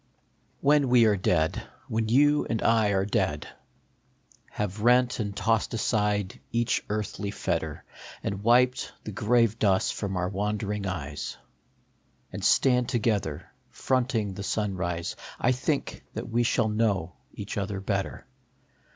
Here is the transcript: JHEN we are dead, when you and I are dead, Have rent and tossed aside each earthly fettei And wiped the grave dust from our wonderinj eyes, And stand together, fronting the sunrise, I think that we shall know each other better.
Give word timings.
JHEN 0.63 0.89
we 0.89 1.05
are 1.05 1.15
dead, 1.15 1.61
when 1.87 2.09
you 2.09 2.43
and 2.49 2.63
I 2.63 2.87
are 2.89 3.05
dead, 3.05 3.47
Have 4.49 4.81
rent 4.81 5.19
and 5.19 5.37
tossed 5.37 5.75
aside 5.75 6.39
each 6.51 6.83
earthly 6.89 7.29
fettei 7.29 7.81
And 8.23 8.41
wiped 8.41 8.93
the 9.03 9.11
grave 9.11 9.59
dust 9.59 9.93
from 9.93 10.17
our 10.17 10.27
wonderinj 10.31 10.87
eyes, 10.87 11.37
And 12.33 12.43
stand 12.43 12.89
together, 12.89 13.51
fronting 13.69 14.33
the 14.33 14.41
sunrise, 14.41 15.15
I 15.39 15.51
think 15.51 16.03
that 16.15 16.27
we 16.29 16.41
shall 16.41 16.67
know 16.69 17.13
each 17.31 17.55
other 17.55 17.79
better. 17.79 18.25